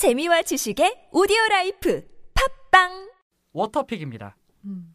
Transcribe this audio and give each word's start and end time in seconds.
재미와 0.00 0.40
지식의 0.40 1.08
오디오 1.12 1.36
라이프 1.50 2.02
팟빵 2.70 3.10
워터픽입니다. 3.52 4.34
음. 4.64 4.94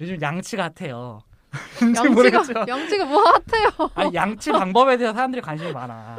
요즘 0.00 0.22
양치 0.22 0.56
같아요. 0.56 1.18
양치가 1.82 2.64
양치가 2.68 3.04
뭐 3.04 3.24
같아요? 3.24 3.68
아니 3.96 4.14
양치 4.14 4.52
방법에 4.52 4.96
대해서 4.96 5.12
사람들이 5.12 5.42
관심이 5.42 5.72
많아. 5.72 6.18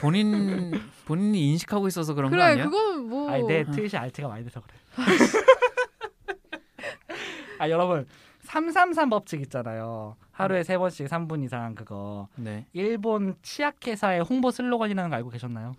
본인 0.00 0.72
본인이 1.04 1.50
인식하고 1.50 1.86
있어서 1.88 2.14
그런 2.14 2.30
거 2.30 2.36
그래 2.36 2.44
아니야? 2.44 2.64
그건 2.64 3.10
뭐 3.10 3.30
아니 3.30 3.42
내 3.42 3.62
트윗이 3.64 3.94
RT가 3.94 4.26
많이 4.26 4.42
돼서 4.42 4.62
그래. 4.62 4.74
아 7.60 7.68
여러분 7.68 8.06
333 8.44 9.10
법칙 9.10 9.42
있잖아요. 9.42 10.16
하루에 10.30 10.62
세 10.62 10.78
번씩 10.78 11.08
3분 11.08 11.44
이상 11.44 11.74
그거 11.74 12.28
네. 12.36 12.64
일본 12.72 13.36
치약회사의 13.42 14.22
홍보 14.22 14.50
슬로건이라는 14.50 15.10
거 15.10 15.16
알고 15.16 15.28
계셨나요? 15.28 15.74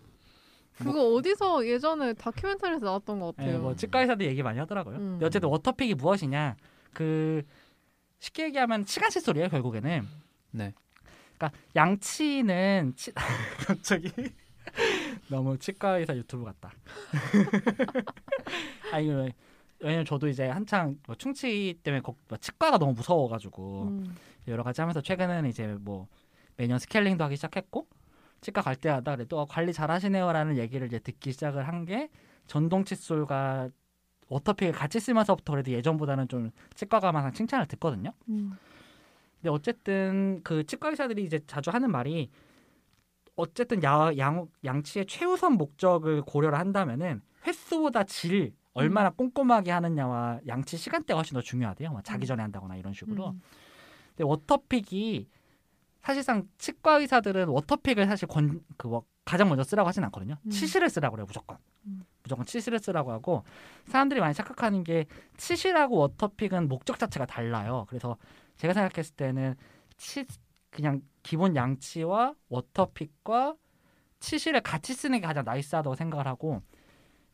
그거 0.77 1.13
어디서 1.13 1.67
예전에 1.67 2.13
다큐멘터리에서 2.13 2.85
나왔던 2.85 3.19
것 3.19 3.35
같아요. 3.35 3.51
네, 3.53 3.57
뭐 3.57 3.75
치과 3.75 4.01
의사들 4.01 4.25
얘기 4.25 4.43
많이 4.43 4.59
하더라고요. 4.59 4.95
음. 4.97 5.19
어쨌든 5.23 5.49
워터픽이 5.49 5.95
무엇이냐? 5.95 6.55
그 6.93 7.43
쉽게 8.19 8.45
얘기하면 8.45 8.85
치간 8.85 9.09
칫솔이에요 9.09 9.49
결국에는. 9.49 10.07
네. 10.51 10.73
그러니까 11.37 11.59
양치는 11.75 12.93
치... 12.95 13.11
갑자기 13.67 14.11
너무 15.29 15.57
치과 15.57 15.97
의사 15.97 16.15
유튜브 16.15 16.45
같다. 16.45 16.71
아 18.91 18.99
이거 18.99 19.27
왜냐면 19.79 20.05
저도 20.05 20.27
이제 20.27 20.47
한창 20.47 20.97
뭐 21.05 21.15
충치 21.15 21.77
때문에 21.83 22.01
걱- 22.01 22.17
뭐 22.27 22.37
치과가 22.37 22.77
너무 22.77 22.93
무서워가지고 22.93 23.83
음. 23.83 24.15
여러 24.47 24.63
가지 24.63 24.81
하면서 24.81 25.01
최근에는 25.01 25.49
이제 25.49 25.67
뭐 25.79 26.07
매년 26.55 26.79
스케일링도 26.79 27.23
하기 27.25 27.35
시작했고 27.35 27.87
치과 28.41 28.61
갈 28.61 28.75
때마다 28.75 29.15
그래도 29.15 29.39
어, 29.39 29.45
관리 29.45 29.73
잘 29.73 29.89
하시네요라는 29.91 30.57
얘기를 30.57 30.87
이제 30.87 30.99
듣기 30.99 31.31
시작을 31.31 31.67
한 31.67 31.85
게 31.85 32.09
전동 32.47 32.83
칫솔과 32.85 33.69
워터픽을 34.29 34.73
같이 34.73 34.99
쓰면서부터 34.99 35.53
그래도 35.53 35.71
예전보다는 35.71 36.27
좀 36.27 36.51
치과가 36.75 37.07
항상 37.09 37.31
칭찬을 37.31 37.65
듣거든요. 37.67 38.11
음. 38.29 38.51
근데 39.37 39.49
어쨌든 39.49 40.41
그 40.43 40.65
치과 40.65 40.89
의사들이 40.89 41.23
이제 41.23 41.39
자주 41.47 41.69
하는 41.69 41.91
말이 41.91 42.29
어쨌든 43.35 43.83
야, 43.83 44.11
양, 44.17 44.47
양치의 44.65 45.05
최우선 45.05 45.53
목적을 45.53 46.23
고려를 46.23 46.57
한다면은 46.57 47.21
횟수보다 47.45 48.03
질 48.03 48.53
얼마나 48.73 49.09
꼼꼼하게 49.11 49.71
하느냐와 49.71 50.39
양치 50.47 50.75
시간대가 50.77 51.19
훨씬 51.19 51.35
더 51.35 51.41
중요하대요. 51.41 51.91
뭐 51.91 52.01
자기 52.01 52.25
음. 52.25 52.27
전에 52.27 52.41
한다거나 52.43 52.75
이런 52.75 52.93
식으로. 52.93 53.29
음. 53.29 53.41
근데 54.09 54.23
워터픽이 54.23 55.27
사실상 56.07 56.47
치과 56.57 56.99
의사들은 56.99 57.49
워터픽을 57.49 58.05
사실 58.05 58.29
권, 58.29 58.63
그 58.77 58.87
뭐, 58.87 59.03
가장 59.25 59.49
먼저 59.49 59.61
쓰라고 59.65 59.89
하진 59.89 60.05
않거든요. 60.05 60.37
음. 60.41 60.49
치실을 60.49 60.89
쓰라고 60.89 61.17
그래요, 61.17 61.25
무조건. 61.25 61.57
음. 61.85 62.05
무조건 62.23 62.45
치실을 62.45 62.79
쓰라고 62.79 63.11
하고 63.11 63.43
사람들이 63.87 64.21
많이 64.21 64.33
착각하는 64.33 64.85
게 64.85 65.05
치실하고 65.35 65.97
워터픽은 65.97 66.69
목적 66.69 66.97
자체가 66.97 67.25
달라요. 67.25 67.85
그래서 67.89 68.15
제가 68.55 68.73
생각했을 68.73 69.15
때는 69.17 69.55
치 69.97 70.25
그냥 70.69 71.01
기본 71.23 71.57
양치와 71.57 72.35
워터픽과 72.47 73.57
치실을 74.21 74.61
같이 74.61 74.93
쓰는 74.93 75.19
게 75.19 75.27
가장 75.27 75.43
nice하다고 75.43 75.95
생각을 75.95 76.25
하고 76.25 76.61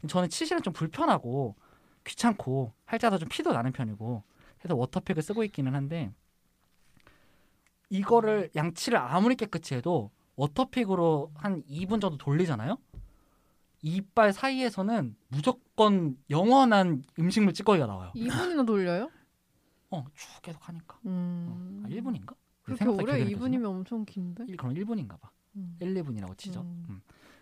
저는 0.08 0.30
치실은 0.30 0.64
좀 0.64 0.74
불편하고 0.74 1.56
귀찮고 2.06 2.74
할 2.86 2.98
때마다 2.98 3.20
좀 3.20 3.30
피도 3.30 3.54
나는 3.54 3.72
편이고 3.72 4.24
그래서 4.58 4.76
워터픽을 4.76 5.22
쓰고 5.22 5.44
있기는 5.44 5.76
한데 5.76 6.12
이거를 7.94 8.50
양치를 8.56 8.98
아무리 8.98 9.36
깨끗이 9.36 9.76
해도 9.76 10.12
워터픽으로 10.36 11.32
한 11.36 11.64
2분 11.64 12.02
정도 12.02 12.18
돌리잖아요. 12.18 12.78
이빨 13.84 14.34
사이에서는 14.34 15.16
무조건 15.28 16.18
영원한 16.30 17.04
음식물 17.20 17.54
찌꺼기가 17.54 17.86
나와요. 17.86 18.12
2분이나 18.16 18.66
돌려요? 18.66 19.12
어, 19.92 20.06
쭉 20.16 20.42
계속 20.42 20.68
하니까. 20.68 20.98
음. 21.06 21.84
아, 21.86 21.90
1분인가? 21.90 22.36
그렇게 22.64 22.86
오래 22.86 23.24
2분이면 23.26 23.66
엄청 23.66 24.06
긴데. 24.06 24.46
그럼 24.56 24.74
1분인가 24.74 25.20
봐. 25.20 25.30
음. 25.58 25.76
1, 25.80 25.94
2분이라고 25.94 26.36
치죠. 26.38 26.62
음. 26.62 26.86
음. 26.90 27.02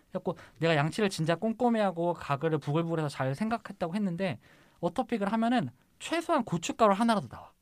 그래갖고 0.10 0.36
내가 0.58 0.76
양치를 0.76 1.10
진짜 1.10 1.36
꼼꼼히 1.36 1.80
하고 1.80 2.14
가글을 2.14 2.58
부글부글해서 2.58 3.08
잘 3.08 3.34
생각했다고 3.36 3.96
했는데 3.96 4.40
워터픽을 4.82 5.32
하면은 5.32 5.70
최소한 6.00 6.44
고춧가루 6.44 6.94
하나라도 6.94 7.30
나와. 7.30 7.54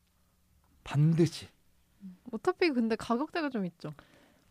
반드시. 0.83 1.49
어차피 2.31 2.69
근데 2.71 2.95
가격대가 2.95 3.49
좀 3.49 3.65
있죠. 3.65 3.93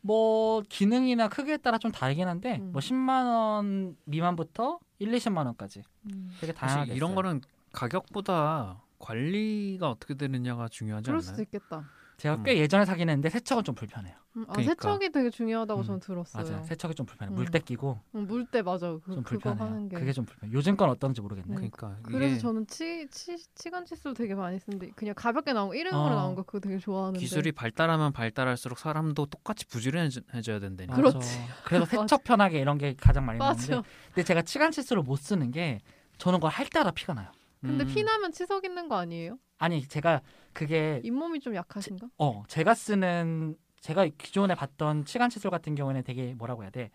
뭐 0.01 0.63
기능이나 0.69 1.29
크기에 1.29 1.57
따라 1.57 1.79
좀 1.79 1.91
다르긴 1.91 2.29
한데 2.29 2.59
음. 2.61 2.73
뭐 2.73 2.81
10만 2.81 3.27
원 3.27 3.97
미만부터 4.05 4.79
1, 5.01 5.11
20만 5.13 5.47
원까지 5.47 5.83
음. 6.13 6.31
되게 6.41 6.53
다양하게 6.53 6.95
이런. 6.95 7.15
거는 7.15 7.41
가격보다 7.73 8.83
관리가 8.99 9.91
어떻게 9.91 10.15
되느냐가 10.15 10.69
중요하지 10.69 11.07
그럴 11.07 11.19
않나요? 11.19 11.23
수도 11.31 11.43
있겠다. 11.43 11.85
제가 12.19 12.35
음. 12.35 12.43
꽤 12.43 12.59
예전에 12.59 12.85
사긴 12.85 13.09
했는데 13.09 13.31
세척은 13.31 13.63
좀 13.63 13.77
불편해요. 13.77 14.13
음, 14.37 14.45
아, 14.49 14.53
그러니까. 14.53 14.75
세척이 14.75 15.11
되게 15.13 15.31
중요하다고 15.31 15.81
음, 15.81 15.85
저는 15.87 16.01
들었어요. 16.01 16.45
맞아요. 16.45 16.65
세척이 16.65 16.95
좀 16.97 17.07
불편해. 17.07 17.33
음. 17.33 17.37
물때 17.37 17.61
끼고 17.61 18.01
음, 18.17 18.27
물때 18.27 18.63
맞아. 18.63 18.99
그, 19.05 19.15
좀 19.15 19.23
불편해요. 19.23 19.65
하는 19.65 19.89
게. 19.89 19.97
그게 19.97 20.13
좀 20.13 20.25
불편해. 20.25 20.53
요즘 20.53 20.77
건 20.77 20.91
어떤지 20.91 21.21
모르겠네. 21.21 21.49
음. 21.49 21.55
그러니까 21.55 21.97
그래서 22.03 22.27
이게 22.33 22.39
저는 22.39 22.67
치, 22.67 23.07
치, 23.09 23.37
치간 23.55 23.85
칫솔 23.85 24.15
되게 24.15 24.35
많이 24.35 24.59
쓰는데 24.59 24.91
그냥 24.97 25.15
가볍게 25.17 25.53
나온 25.53 25.69
거 25.69 25.77
일회용으로 25.77 26.13
어. 26.13 26.17
나온 26.17 26.35
거 26.35 26.43
그거 26.43 26.59
되게 26.59 26.79
좋아하는데 26.79 27.21
기술이 27.21 27.53
발달하면 27.53 28.13
발달할수록 28.13 28.81
사람도 28.81 29.27
똑같이 29.27 29.65
부지런해져야 29.67 30.59
된다니까. 30.59 30.97
그렇-. 30.97 31.11
그렇지. 31.13 31.39
그래서 31.65 31.85
세척 32.11 32.25
편하게 32.25 32.59
이런 32.59 32.79
게 32.79 32.95
가장 33.01 33.25
많이 33.27 33.39
나오는데 33.39 33.77
맞아. 33.77 33.89
근데 34.09 34.25
제가 34.25 34.43
치간 34.43 34.73
칫솔을 34.73 35.05
못 35.05 35.17
쓰는 35.21 35.53
게 35.53 35.79
저는 36.19 36.41
그걸 36.41 36.51
할 36.51 36.67
때마다 36.67 36.91
피가 36.91 37.15
나요. 37.15 37.31
근데 37.61 37.85
음. 37.85 37.89
피 37.89 38.03
나면 38.03 38.33
치석 38.33 38.65
있는 38.65 38.89
거 38.89 38.97
아니에요? 38.97 39.39
아니 39.59 39.83
제가 39.87 40.23
그게 40.53 41.01
잇몸이 41.05 41.41
좀 41.41 41.55
약하신가? 41.55 42.09
어 42.19 42.43
제가 42.49 42.75
쓰는 42.75 43.57
제가 43.81 44.07
기존에 44.19 44.55
봤던 44.55 45.05
치간 45.05 45.31
칫솔 45.31 45.51
같은 45.51 45.75
경우에는 45.75 46.03
되게 46.05 46.35
뭐라고 46.35 46.63
해야 46.63 46.71
돼 46.71 46.91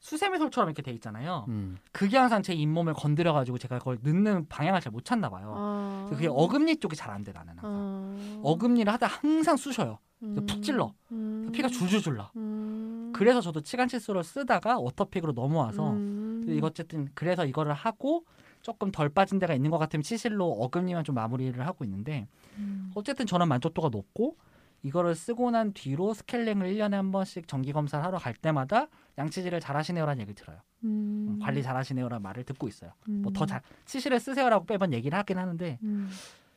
수세미솔처럼 0.00 0.70
이렇게 0.70 0.80
돼 0.82 0.92
있잖아요. 0.92 1.44
음. 1.48 1.76
그게 1.92 2.16
항상 2.16 2.42
제 2.42 2.54
잇몸을 2.54 2.94
건드려 2.94 3.34
가지고 3.34 3.58
제가 3.58 3.78
그걸 3.78 3.98
넣는 4.02 4.48
방향을 4.48 4.80
잘 4.80 4.90
못 4.92 5.04
찾나 5.04 5.28
봐요. 5.28 5.52
아. 5.56 6.06
그게 6.10 6.26
어금니 6.26 6.76
쪽이 6.78 6.96
잘 6.96 7.10
안 7.10 7.22
돼 7.22 7.32
나는 7.32 7.58
항상. 7.58 7.70
아. 7.70 8.40
어금니를 8.42 8.90
하다 8.94 9.06
항상 9.06 9.56
쑤셔요. 9.58 9.98
음. 10.22 10.46
푹 10.46 10.62
찔러. 10.62 10.94
음. 11.12 11.50
피가 11.52 11.68
줄줄줄 11.68 12.16
나. 12.16 12.30
음. 12.36 13.12
그래서 13.14 13.40
저도 13.42 13.60
치간 13.60 13.88
칫솔을 13.88 14.24
쓰다가 14.24 14.78
워터픽으로 14.78 15.32
넘어와서 15.32 15.90
음. 15.92 16.19
이거 16.54 16.68
어쨌든 16.68 17.08
그래서 17.14 17.44
이거를 17.44 17.72
하고 17.72 18.24
조금 18.62 18.90
덜 18.90 19.08
빠진 19.08 19.38
데가 19.38 19.54
있는 19.54 19.70
것 19.70 19.78
같으면 19.78 20.02
치실로 20.02 20.50
어금니만 20.50 21.04
좀 21.04 21.14
마무리를 21.14 21.66
하고 21.66 21.84
있는데 21.84 22.28
음. 22.58 22.90
어쨌든 22.94 23.26
저는 23.26 23.48
만족도가 23.48 23.88
높고 23.88 24.36
이거를 24.82 25.14
쓰고 25.14 25.50
난 25.50 25.72
뒤로 25.72 26.14
스케일링을 26.14 26.66
1년에 26.72 26.92
한 26.92 27.12
번씩 27.12 27.46
정기 27.48 27.72
검사를 27.72 28.04
하러 28.04 28.18
갈 28.18 28.34
때마다 28.34 28.88
양치질을 29.18 29.60
잘 29.60 29.76
하시네요라는 29.76 30.22
얘기를 30.22 30.34
들어요. 30.34 30.60
음. 30.84 31.38
관리 31.42 31.62
잘 31.62 31.76
하시네요라는 31.76 32.22
말을 32.22 32.44
듣고 32.44 32.68
있어요. 32.68 32.92
뭐 33.06 33.30
음. 33.30 33.32
더잘 33.32 33.60
치실을 33.84 34.20
쓰세요라고 34.20 34.64
매번 34.68 34.92
얘기를 34.92 35.18
하긴 35.18 35.38
하는데 35.38 35.78
음. 35.82 36.10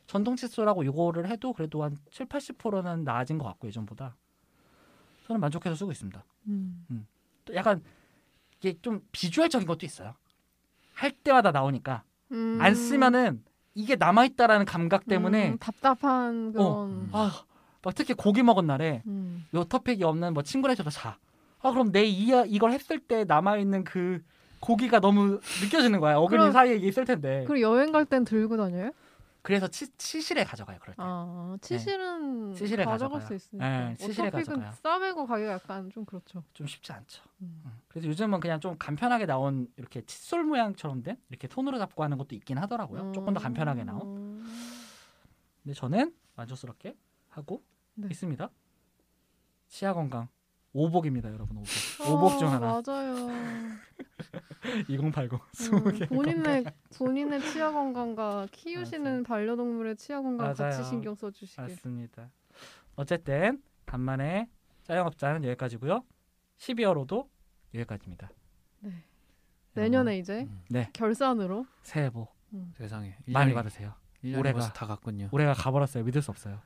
전동 0.06 0.36
칫솔하고 0.36 0.84
이거를 0.84 1.28
해도 1.28 1.52
그래도 1.52 1.82
한 1.82 1.98
7, 2.10 2.26
80%는 2.26 3.04
나아진 3.04 3.38
것 3.38 3.44
같고 3.44 3.68
예전보다 3.68 4.16
저는 5.26 5.40
만족해서 5.40 5.74
쓰고 5.74 5.92
있습니다. 5.92 6.24
음. 6.48 7.06
또 7.44 7.54
약간 7.54 7.82
이게 8.64 8.78
좀 8.80 9.00
비주얼적인 9.12 9.66
것도 9.68 9.84
있어요. 9.84 10.14
할 10.94 11.10
때마다 11.10 11.50
나오니까 11.52 12.02
음. 12.32 12.58
안 12.60 12.74
쓰면은 12.74 13.44
이게 13.74 13.96
남아 13.96 14.24
있다라는 14.24 14.64
감각 14.64 15.06
때문에 15.06 15.50
음, 15.50 15.58
답답한 15.58 16.52
그런 16.52 16.88
음. 16.90 17.08
아, 17.12 17.44
막 17.82 17.94
특히 17.94 18.14
고기 18.14 18.42
먹은 18.42 18.66
날에 18.66 19.02
음. 19.06 19.44
요터팩이 19.52 20.02
없는 20.02 20.32
뭐 20.32 20.42
친구네 20.42 20.74
집에서 20.76 20.98
자. 20.98 21.18
아 21.60 21.70
그럼 21.72 21.92
내 21.92 22.04
이, 22.04 22.30
이걸 22.46 22.72
했을 22.72 22.98
때 23.00 23.24
남아 23.24 23.58
있는 23.58 23.84
그 23.84 24.22
고기가 24.60 25.00
너무 25.00 25.40
느껴지는 25.62 26.00
거야. 26.00 26.16
어금니 26.16 26.52
사이에 26.52 26.76
이게 26.76 26.86
있을 26.88 27.04
텐데. 27.04 27.44
그리고 27.46 27.60
여행 27.60 27.92
갈 27.92 28.06
땐 28.06 28.24
들고 28.24 28.56
다녀요? 28.56 28.92
그래서 29.44 29.68
치, 29.68 29.94
치실에 29.98 30.42
가져가요. 30.42 30.78
그럴 30.80 30.94
때. 30.94 31.02
아, 31.04 31.54
치실은 31.60 32.54
치실에 32.54 32.82
가져갈 32.86 33.20
가져가요. 33.20 33.26
수 33.26 33.34
있으니까. 33.34 33.68
네, 33.88 33.94
치실에 33.96 34.28
어차피 34.28 34.44
가져가요. 34.46 34.72
싸매고 34.72 35.26
가기가 35.26 35.52
약간 35.52 35.90
좀 35.90 36.06
그렇죠. 36.06 36.42
좀 36.54 36.66
쉽지 36.66 36.90
않죠. 36.94 37.22
음. 37.42 37.60
음. 37.66 37.82
그래서 37.88 38.08
요즘은 38.08 38.40
그냥 38.40 38.58
좀 38.58 38.78
간편하게 38.78 39.26
나온 39.26 39.70
이렇게 39.76 40.00
칫솔 40.06 40.44
모양처럼 40.44 41.02
된 41.02 41.18
이렇게 41.28 41.46
손으로 41.46 41.78
잡고 41.78 42.02
하는 42.02 42.16
것도 42.16 42.34
있긴 42.34 42.56
하더라고요. 42.56 43.12
조금 43.12 43.34
더 43.34 43.40
간편하게 43.40 43.84
나온. 43.84 44.16
음. 44.16 44.44
근데 45.62 45.74
저는 45.74 46.14
만족스럽게 46.36 46.96
하고 47.28 47.62
네. 47.96 48.08
있습니다. 48.10 48.48
치아 49.68 49.92
건강 49.92 50.28
오복입니다, 50.84 51.32
여러분. 51.32 51.56
오복. 51.58 51.68
오복 52.10 52.38
중 52.40 52.48
아, 52.48 52.52
하나. 52.54 52.82
맞아요. 52.84 53.28
2080 54.88 55.32
음, 55.32 55.38
20개. 55.84 56.08
본인의 56.08 56.64
본인의 56.98 57.40
치아 57.42 57.70
건강과 57.70 58.48
키우시는 58.50 59.22
반려동물의 59.22 59.96
치아 59.96 60.20
건강 60.20 60.46
맞아요. 60.48 60.54
같이 60.72 60.82
신경 60.84 61.14
써 61.14 61.30
주시길. 61.30 61.62
맞습니다. 61.62 62.28
어쨌든 62.96 63.62
간만에 63.86 64.48
짜영업자는 64.82 65.44
여기까지고요. 65.44 66.04
12월호도 66.58 67.28
여기까지입니다. 67.74 68.30
네. 68.80 69.04
내년에 69.74 70.18
이제 70.18 70.42
음, 70.42 70.60
네. 70.70 70.90
결산으로 70.92 71.66
새해 71.82 72.10
복 72.10 72.34
세상에 72.76 73.16
많이 73.26 73.52
1년이, 73.52 73.54
받으세요. 73.54 73.94
1년이 74.24 74.38
올해가- 74.40 74.72
다 74.72 74.86
갔군요. 74.86 75.28
올해가 75.30 75.52
가버렸어요. 75.54 76.02
믿을 76.04 76.20
수 76.20 76.30
없어요. 76.32 76.60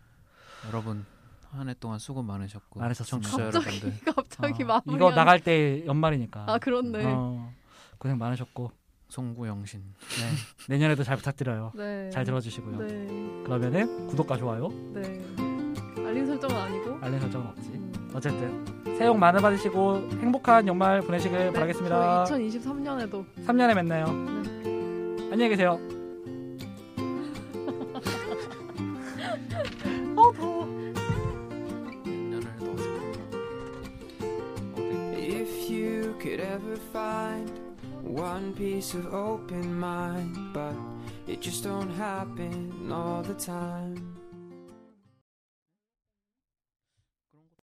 여러분 0.69 1.05
한 1.51 1.69
해 1.69 1.75
동안 1.81 1.99
수고 1.99 2.23
많으셨고 2.23 2.79
많으셨습니다. 2.81 3.31
청취자 3.31 3.59
갑자기 3.61 3.81
여러분들 3.81 4.05
갑자기 4.15 4.63
어, 4.63 4.67
마무리. 4.67 4.95
이거 4.97 5.11
나갈 5.11 5.41
때 5.41 5.85
연말이니까. 5.87 6.45
아 6.47 6.59
그렇네. 6.59 7.03
어, 7.05 7.53
고생 7.99 8.19
많으셨고 8.19 8.71
송구영신 9.09 9.81
네. 9.81 10.31
내년에도 10.69 11.03
잘 11.03 11.17
부탁드려요. 11.17 11.73
네. 11.75 12.11
잘 12.11 12.25
들어주시고요. 12.25 12.79
네. 12.79 13.43
그러면은 13.45 14.07
구독과 14.09 14.37
좋아요, 14.37 14.69
네. 14.93 15.03
알림 16.07 16.27
설정은 16.27 16.57
아니고. 16.57 16.99
알림 17.01 17.19
설정은 17.21 17.47
없지. 17.47 17.69
음. 17.71 18.11
어쨌든 18.15 18.65
새해 18.99 19.09
복 19.09 19.19
많이 19.19 19.41
받으시고 19.41 20.09
행복한 20.21 20.67
연말 20.67 21.01
보내시길 21.01 21.39
네, 21.39 21.53
바라겠습니다. 21.53 22.25
저희 22.25 22.49
2023년에도 22.49 23.25
3년에 23.47 23.75
만나요. 23.75 24.05
안녕히 25.31 25.49
계세요. 25.51 25.79
어 30.17 30.33
find 36.79 37.51
one 38.03 38.55
piece 38.55 38.95
of 38.95 39.13
open 39.13 39.79
mind, 39.79 40.53
but 40.53 40.75
it 41.27 41.41
just 41.41 41.65
don't 41.65 41.91
happen 41.91 42.91
all 42.93 43.23
the 43.23 43.35
time. 43.35 44.17